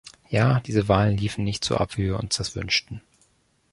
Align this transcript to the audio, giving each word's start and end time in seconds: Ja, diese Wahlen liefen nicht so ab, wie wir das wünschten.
Ja, 0.29 0.61
diese 0.61 0.87
Wahlen 0.87 1.15
liefen 1.17 1.43
nicht 1.43 1.63
so 1.63 1.77
ab, 1.77 1.95
wie 1.95 2.05
wir 2.09 2.19
das 2.27 2.55
wünschten. 2.55 3.01